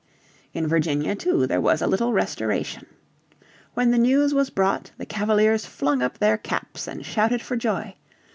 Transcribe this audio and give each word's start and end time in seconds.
In 0.51 0.65
Virginia 0.65 1.13
too 1.13 1.45
there 1.45 1.61
was 1.61 1.79
a 1.79 1.85
little 1.85 2.11
Restoration. 2.11 2.87
When 3.75 3.91
the 3.91 3.99
news 3.99 4.33
was 4.33 4.49
brought 4.49 4.89
the 4.97 5.05
Cavaliers 5.05 5.67
flung 5.67 6.01
up 6.01 6.17
their 6.17 6.39
caps 6.39 6.87
and 6.87 7.05
shouted 7.05 7.43
for 7.43 7.55
joy. 7.55 7.93